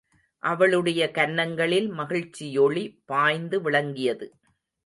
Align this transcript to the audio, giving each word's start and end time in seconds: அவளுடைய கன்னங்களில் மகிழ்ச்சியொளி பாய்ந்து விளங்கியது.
அவளுடைய 0.43 1.11
கன்னங்களில் 1.11 1.89
மகிழ்ச்சியொளி 1.91 2.83
பாய்ந்து 3.05 3.61
விளங்கியது. 3.61 4.27